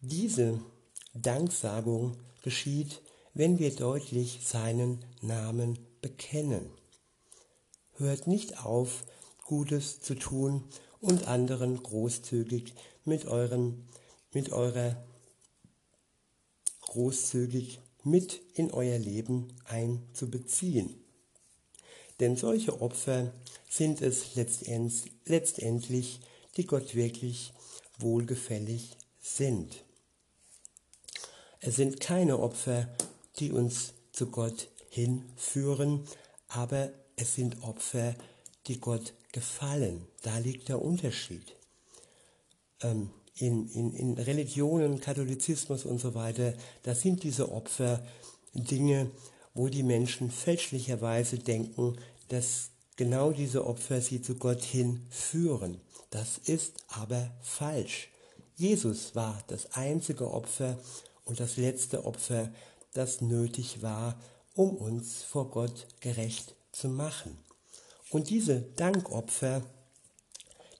Diese 0.00 0.58
Danksagung 1.14 2.16
geschieht, 2.42 3.02
wenn 3.34 3.58
wir 3.58 3.74
deutlich 3.74 4.40
seinen 4.42 5.04
Namen 5.20 5.78
bekennen. 6.02 6.70
Hört 7.96 8.26
nicht 8.26 8.64
auf, 8.64 9.04
Gutes 9.44 10.00
zu 10.00 10.14
tun 10.14 10.64
und 11.00 11.26
anderen 11.26 11.82
großzügig 11.82 12.74
mit 13.04 13.26
eurem, 13.26 13.86
mit 14.32 14.52
eurer 14.52 15.02
großzügig 16.82 17.80
mit 18.04 18.40
in 18.54 18.70
euer 18.70 18.98
Leben 18.98 19.48
einzubeziehen. 19.64 21.02
Denn 22.20 22.36
solche 22.36 22.80
Opfer 22.80 23.32
sind 23.68 24.02
es 24.02 24.34
letztendlich, 25.24 26.20
die 26.56 26.66
Gott 26.66 26.94
wirklich 26.94 27.52
wohlgefällig 27.98 28.96
sind. 29.20 29.84
Es 31.60 31.76
sind 31.76 32.00
keine 32.00 32.38
Opfer, 32.40 32.88
die 33.38 33.52
uns 33.52 33.94
zu 34.12 34.26
Gott 34.26 34.68
hinführen, 34.92 36.04
aber 36.48 36.90
es 37.16 37.34
sind 37.34 37.62
Opfer, 37.62 38.14
die 38.66 38.78
Gott 38.78 39.14
gefallen. 39.32 40.06
Da 40.20 40.36
liegt 40.38 40.68
der 40.68 40.82
Unterschied. 40.82 41.56
Ähm, 42.82 43.08
in, 43.36 43.70
in, 43.70 43.94
in 43.94 44.18
Religionen, 44.18 45.00
Katholizismus 45.00 45.86
und 45.86 45.98
so 45.98 46.14
weiter, 46.14 46.52
da 46.82 46.94
sind 46.94 47.22
diese 47.22 47.50
Opfer 47.50 48.04
Dinge, 48.52 49.10
wo 49.54 49.68
die 49.68 49.82
Menschen 49.82 50.30
fälschlicherweise 50.30 51.38
denken, 51.38 51.96
dass 52.28 52.68
genau 52.96 53.32
diese 53.32 53.66
Opfer 53.66 54.02
sie 54.02 54.20
zu 54.20 54.34
Gott 54.34 54.62
hinführen. 54.62 55.80
Das 56.10 56.36
ist 56.36 56.74
aber 56.88 57.30
falsch. 57.40 58.10
Jesus 58.56 59.14
war 59.14 59.42
das 59.46 59.72
einzige 59.72 60.30
Opfer 60.30 60.78
und 61.24 61.40
das 61.40 61.56
letzte 61.56 62.04
Opfer, 62.04 62.52
das 62.92 63.22
nötig 63.22 63.80
war, 63.80 64.20
um 64.54 64.76
uns 64.76 65.22
vor 65.22 65.50
Gott 65.50 65.86
gerecht 66.00 66.54
zu 66.72 66.88
machen. 66.88 67.38
Und 68.10 68.30
diese 68.30 68.60
Dankopfer, 68.60 69.62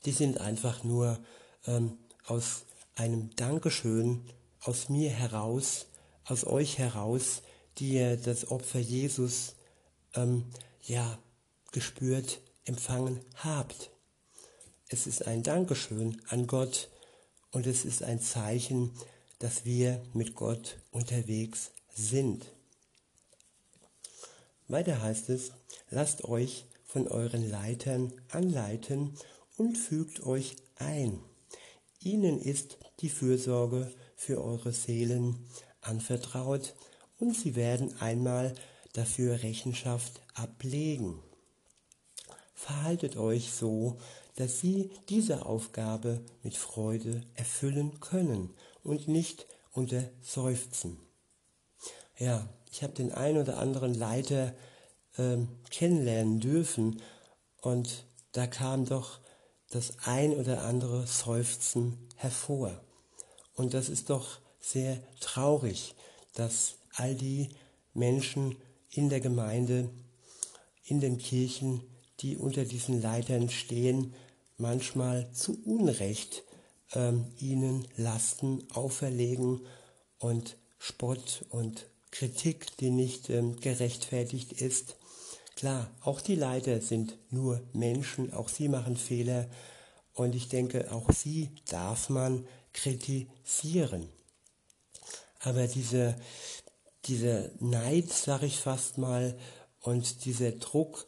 die 0.04 0.12
sind 0.12 0.38
einfach 0.38 0.85
nur 0.85 1.18
ähm, 1.66 1.98
aus 2.26 2.64
einem 2.94 3.35
Dankeschön 3.37 4.22
aus 4.61 4.88
mir 4.88 5.11
heraus, 5.11 5.87
aus 6.24 6.44
euch 6.44 6.78
heraus, 6.78 7.42
die 7.78 7.94
ihr 7.94 8.16
das 8.16 8.50
Opfer 8.50 8.78
Jesus 8.78 9.54
ähm, 10.14 10.44
ja 10.82 11.18
gespürt, 11.72 12.40
empfangen 12.64 13.20
habt. 13.37 13.90
Es 14.88 15.06
ist 15.06 15.26
ein 15.26 15.42
Dankeschön 15.42 16.20
an 16.28 16.46
Gott 16.46 16.90
und 17.50 17.66
es 17.66 17.85
ist 17.85 18.02
ein 18.02 18.20
Zeichen, 18.20 18.92
dass 19.38 19.64
wir 19.64 20.02
mit 20.12 20.35
Gott 20.35 20.78
unterwegs 20.90 21.72
sind. 21.94 22.46
Weiter 24.72 25.02
heißt 25.02 25.28
es, 25.28 25.52
lasst 25.90 26.24
euch 26.24 26.64
von 26.85 27.06
euren 27.06 27.48
Leitern 27.48 28.12
anleiten 28.30 29.14
und 29.58 29.76
fügt 29.76 30.24
euch 30.24 30.56
ein. 30.76 31.20
Ihnen 32.00 32.40
ist 32.40 32.78
die 33.00 33.11
Fürsorge 33.11 33.92
für 34.16 34.42
eure 34.42 34.72
Seelen 34.72 35.46
anvertraut 35.82 36.74
und 37.18 37.37
sie 37.37 37.54
werden 37.54 38.00
einmal 38.00 38.54
dafür 38.94 39.42
Rechenschaft 39.42 40.22
ablegen. 40.35 41.22
Verhaltet 42.54 43.16
euch 43.18 43.52
so, 43.52 43.98
dass 44.37 44.61
sie 44.61 44.90
diese 45.11 45.44
Aufgabe 45.44 46.24
mit 46.42 46.56
Freude 46.56 47.20
erfüllen 47.35 48.00
können 48.00 48.54
und 48.82 49.06
nicht 49.06 49.46
unter 49.72 50.02
Seufzen. 50.22 50.98
Ja, 52.18 52.48
ich 52.72 52.82
habe 52.82 52.94
den 52.94 53.12
ein 53.12 53.37
oder 53.37 53.58
anderen 53.58 53.94
Leiter 53.94 54.54
ähm, 55.18 55.48
kennenlernen 55.70 56.40
dürfen. 56.40 57.02
Und 57.61 58.06
da 58.32 58.46
kam 58.46 58.87
doch 58.87 59.20
das 59.70 59.92
ein 60.04 60.32
oder 60.32 60.62
andere 60.62 61.06
Seufzen 61.06 62.08
hervor. 62.16 62.80
Und 63.54 63.74
das 63.74 63.90
ist 63.90 64.08
doch 64.08 64.40
sehr 64.58 64.98
traurig, 65.20 65.94
dass 66.35 66.76
all 66.94 67.14
die 67.14 67.50
Menschen 67.92 68.56
in 68.90 69.11
der 69.11 69.20
Gemeinde, 69.20 69.90
in 70.85 71.00
den 71.00 71.18
Kirchen, 71.18 71.82
die 72.20 72.38
unter 72.38 72.64
diesen 72.64 73.02
Leitern 73.02 73.50
stehen, 73.50 74.14
manchmal 74.56 75.30
zu 75.32 75.62
Unrecht 75.64 76.42
ähm, 76.94 77.26
ihnen 77.38 77.87
Lasten 77.96 78.66
auferlegen 78.72 79.61
und 80.18 80.56
Spott 80.78 81.44
und 81.50 81.87
Kritik, 82.12 82.77
die 82.77 82.90
nicht 82.90 83.31
ähm, 83.31 83.57
gerechtfertigt 83.59 84.53
ist. 84.53 84.96
Klar, 85.57 85.90
auch 86.03 86.20
die 86.20 86.37
Leiter 86.37 86.81
sind 86.81 87.18
nur 87.31 87.61
Menschen, 87.72 88.33
auch 88.33 88.48
sie 88.48 88.68
machen 88.68 88.96
Fehler 88.96 89.48
und 90.14 90.35
ich 90.35 90.48
denke, 90.48 90.92
auch 90.92 91.11
sie 91.11 91.51
darf 91.68 92.09
man 92.09 92.46
kritisieren. 92.72 94.09
Aber 95.40 95.66
diese, 95.66 96.14
dieser 97.07 97.51
Neid, 97.59 98.12
sage 98.12 98.46
ich 98.46 98.59
fast 98.59 98.98
mal, 98.98 99.37
und 99.81 100.25
dieser 100.27 100.53
Druck, 100.53 101.07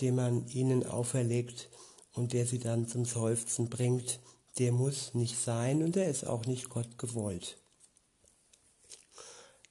den 0.00 0.14
man 0.14 0.46
ihnen 0.48 0.86
auferlegt 0.86 1.68
und 2.14 2.32
der 2.32 2.46
sie 2.46 2.58
dann 2.58 2.88
zum 2.88 3.04
Seufzen 3.04 3.68
bringt, 3.68 4.20
der 4.58 4.72
muss 4.72 5.14
nicht 5.14 5.38
sein 5.38 5.82
und 5.82 5.94
der 5.94 6.08
ist 6.08 6.26
auch 6.26 6.46
nicht 6.46 6.70
Gott 6.70 6.96
gewollt. 6.96 7.58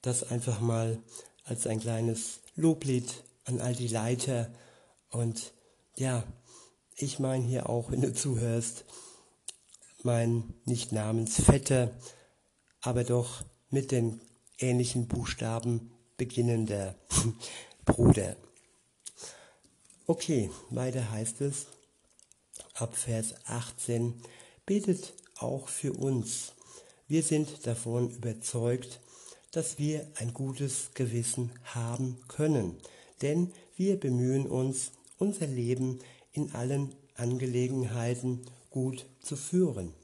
Das 0.07 0.23
einfach 0.23 0.61
mal 0.61 1.03
als 1.43 1.67
ein 1.67 1.81
kleines 1.81 2.39
Loblied 2.55 3.25
an 3.43 3.59
all 3.59 3.75
die 3.75 3.89
Leiter. 3.89 4.49
Und 5.09 5.51
ja, 5.97 6.23
ich 6.95 7.19
meine 7.19 7.43
hier 7.43 7.67
auch, 7.67 7.91
wenn 7.91 7.99
du 7.99 8.13
zuhörst, 8.13 8.85
mein 10.03 10.53
nicht 10.63 10.93
namensvetter, 10.93 11.91
aber 12.79 13.03
doch 13.03 13.43
mit 13.69 13.91
den 13.91 14.21
ähnlichen 14.59 15.09
Buchstaben 15.09 15.91
beginnender 16.15 16.95
Bruder. 17.85 18.37
Okay, 20.05 20.49
weiter 20.69 21.11
heißt 21.11 21.41
es 21.41 21.67
ab 22.75 22.95
Vers 22.95 23.33
18, 23.43 24.13
betet 24.65 25.11
auch 25.35 25.67
für 25.67 25.91
uns. 25.91 26.53
Wir 27.09 27.23
sind 27.23 27.67
davon 27.67 28.09
überzeugt, 28.09 29.01
dass 29.57 29.79
wir 29.79 30.05
ein 30.19 30.35
gutes 30.35 30.91
Gewissen 30.93 31.51
haben 31.63 32.19
können, 32.27 32.77
denn 33.23 33.51
wir 33.75 33.99
bemühen 33.99 34.45
uns, 34.45 34.91
unser 35.17 35.47
Leben 35.47 35.97
in 36.31 36.53
allen 36.53 36.93
Angelegenheiten 37.15 38.45
gut 38.69 39.07
zu 39.19 39.35
führen. 39.35 39.95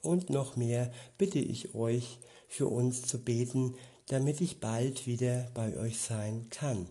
Und 0.00 0.30
noch 0.30 0.54
mehr 0.54 0.92
bitte 1.18 1.40
ich 1.40 1.74
euch, 1.74 2.20
für 2.46 2.68
uns 2.68 3.02
zu 3.02 3.18
beten, 3.18 3.74
damit 4.06 4.40
ich 4.40 4.60
bald 4.60 5.08
wieder 5.08 5.50
bei 5.54 5.76
euch 5.76 5.98
sein 5.98 6.46
kann. 6.50 6.86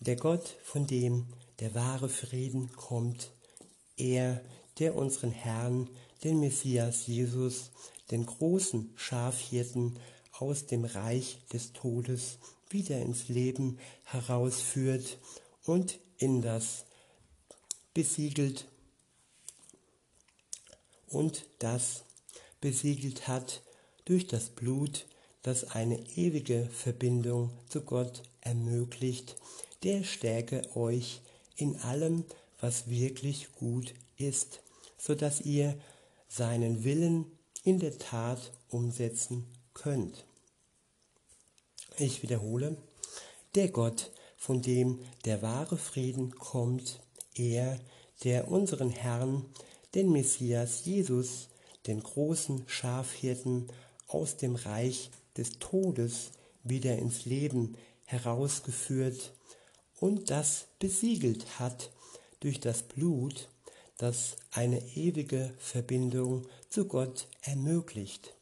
Der 0.00 0.16
Gott, 0.16 0.56
von 0.64 0.86
dem 0.86 1.26
der 1.60 1.74
wahre 1.74 2.08
Frieden 2.08 2.72
kommt, 2.72 3.30
er, 3.98 4.40
der 4.78 4.94
unseren 4.94 5.32
Herrn, 5.32 5.90
den 6.24 6.40
Messias 6.40 7.06
Jesus, 7.06 7.72
den 8.10 8.26
großen 8.26 8.92
Schafhirten 8.96 9.98
aus 10.32 10.66
dem 10.66 10.84
Reich 10.84 11.38
des 11.52 11.72
Todes 11.72 12.38
wieder 12.68 13.00
ins 13.00 13.28
Leben 13.28 13.78
herausführt 14.04 15.18
und 15.64 15.98
in 16.18 16.42
das 16.42 16.84
besiegelt 17.94 18.66
und 21.08 21.46
das 21.58 22.04
besiegelt 22.60 23.28
hat 23.28 23.62
durch 24.04 24.26
das 24.26 24.50
Blut, 24.50 25.06
das 25.42 25.64
eine 25.70 25.98
ewige 26.16 26.68
Verbindung 26.72 27.50
zu 27.68 27.82
Gott 27.82 28.22
ermöglicht, 28.40 29.36
der 29.82 30.04
stärke 30.04 30.76
euch 30.76 31.20
in 31.56 31.76
allem, 31.80 32.24
was 32.60 32.88
wirklich 32.88 33.52
gut 33.52 33.94
ist, 34.16 34.60
so 34.98 35.14
dass 35.14 35.40
ihr 35.40 35.78
seinen 36.28 36.84
Willen 36.84 37.26
in 37.66 37.80
der 37.80 37.98
Tat 37.98 38.52
umsetzen 38.68 39.44
könnt. 39.74 40.24
Ich 41.98 42.22
wiederhole, 42.22 42.76
der 43.56 43.68
Gott, 43.70 44.12
von 44.36 44.62
dem 44.62 45.00
der 45.24 45.42
wahre 45.42 45.76
Frieden 45.76 46.36
kommt, 46.36 47.00
er, 47.34 47.80
der 48.22 48.48
unseren 48.52 48.90
Herrn, 48.90 49.46
den 49.96 50.12
Messias 50.12 50.84
Jesus, 50.84 51.48
den 51.88 52.04
großen 52.04 52.62
Schafhirten 52.68 53.66
aus 54.06 54.36
dem 54.36 54.54
Reich 54.54 55.10
des 55.36 55.58
Todes 55.58 56.30
wieder 56.62 56.96
ins 56.96 57.24
Leben 57.24 57.76
herausgeführt 58.04 59.32
und 59.98 60.30
das 60.30 60.68
besiegelt 60.78 61.58
hat 61.58 61.90
durch 62.38 62.60
das 62.60 62.84
Blut, 62.84 63.48
das 63.98 64.36
eine 64.50 64.80
ewige 64.94 65.54
Verbindung 65.58 66.46
zu 66.68 66.86
Gott 66.86 67.28
ermöglicht. 67.42 68.34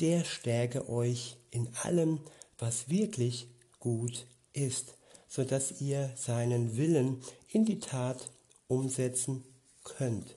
Der 0.00 0.24
stärke 0.24 0.88
euch 0.88 1.36
in 1.50 1.68
allem, 1.82 2.20
was 2.58 2.88
wirklich 2.88 3.48
gut 3.78 4.26
ist, 4.52 4.94
so 5.28 5.44
dass 5.44 5.80
ihr 5.80 6.12
seinen 6.16 6.76
Willen 6.76 7.20
in 7.48 7.64
die 7.64 7.80
Tat 7.80 8.30
umsetzen 8.68 9.44
könnt. 9.84 10.34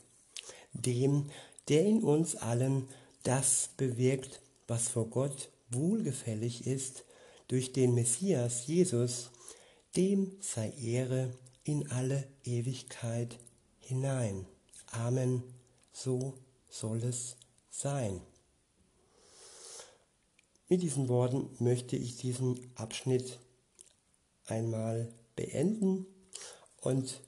Dem, 0.73 1.29
der 1.67 1.85
in 1.85 2.03
uns 2.03 2.35
allen 2.35 2.87
das 3.23 3.69
bewirkt, 3.77 4.41
was 4.67 4.89
vor 4.89 5.07
Gott 5.09 5.49
wohlgefällig 5.71 6.67
ist, 6.67 7.05
durch 7.47 7.73
den 7.73 7.95
Messias 7.95 8.67
Jesus, 8.67 9.31
dem 9.95 10.31
sei 10.39 10.71
Ehre 10.79 11.33
in 11.63 11.89
alle 11.91 12.27
Ewigkeit 12.43 13.37
hinein. 13.89 14.45
Amen. 14.91 15.43
So 15.91 16.35
soll 16.69 17.03
es 17.03 17.35
sein. 17.71 18.21
Mit 20.67 20.83
diesen 20.83 21.09
Worten 21.09 21.49
möchte 21.59 21.95
ich 21.95 22.17
diesen 22.17 22.71
Abschnitt 22.75 23.39
einmal 24.45 25.11
beenden 25.35 26.05
und 26.81 27.21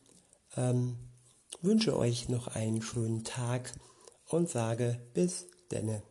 ähm, 0.56 0.98
wünsche 1.62 1.98
euch 1.98 2.30
noch 2.30 2.48
einen 2.48 2.84
schönen 2.84 3.24
Tag 3.24 3.74
und 4.28 4.48
sage 4.48 5.02
bis 5.16 5.48
denne. 5.72 6.04